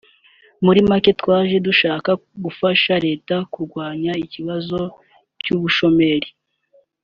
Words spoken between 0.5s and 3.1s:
muri make twaje dushaka gufasha